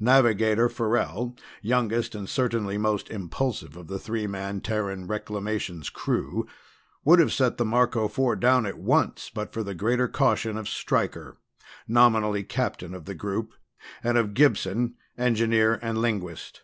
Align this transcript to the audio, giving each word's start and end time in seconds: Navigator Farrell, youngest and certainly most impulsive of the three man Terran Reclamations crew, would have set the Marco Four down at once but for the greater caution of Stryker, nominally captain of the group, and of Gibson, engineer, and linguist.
Navigator 0.00 0.68
Farrell, 0.68 1.36
youngest 1.62 2.16
and 2.16 2.28
certainly 2.28 2.76
most 2.76 3.08
impulsive 3.08 3.76
of 3.76 3.86
the 3.86 4.00
three 4.00 4.26
man 4.26 4.60
Terran 4.60 5.06
Reclamations 5.06 5.90
crew, 5.90 6.44
would 7.04 7.20
have 7.20 7.32
set 7.32 7.56
the 7.56 7.64
Marco 7.64 8.08
Four 8.08 8.34
down 8.34 8.66
at 8.66 8.80
once 8.80 9.30
but 9.32 9.52
for 9.52 9.62
the 9.62 9.76
greater 9.76 10.08
caution 10.08 10.56
of 10.58 10.68
Stryker, 10.68 11.38
nominally 11.86 12.42
captain 12.42 12.94
of 12.94 13.04
the 13.04 13.14
group, 13.14 13.54
and 14.02 14.18
of 14.18 14.34
Gibson, 14.34 14.96
engineer, 15.16 15.78
and 15.80 15.98
linguist. 15.98 16.62